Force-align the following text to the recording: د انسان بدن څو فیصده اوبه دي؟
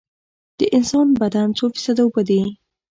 د 0.59 0.61
انسان 0.77 1.07
بدن 1.21 1.47
څو 1.57 1.65
فیصده 1.73 2.01
اوبه 2.05 2.21
دي؟ 2.29 2.41